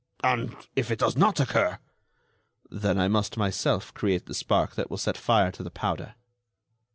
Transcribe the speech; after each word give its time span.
"And 0.23 0.55
if 0.75 0.89
it 0.89 0.97
does 0.97 1.15
not 1.15 1.39
occur?" 1.39 1.77
"Then 2.71 2.97
I 2.99 3.07
must, 3.07 3.37
myself, 3.37 3.93
create 3.93 4.25
the 4.25 4.33
spark 4.33 4.73
that 4.73 4.89
will 4.89 4.97
set 4.97 5.15
fire 5.15 5.51
to 5.51 5.61
the 5.61 5.69
powder." 5.69 6.15